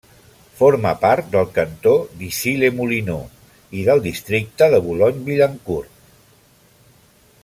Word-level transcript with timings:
Forma 0.59 0.93
part 1.01 1.27
del 1.35 1.49
cantó 1.57 1.91
d'Issy-les-Moulineaux 2.21 3.77
i 3.81 3.85
del 3.91 4.03
districte 4.09 4.71
de 4.75 4.83
Boulogne-Billancourt. 4.87 6.11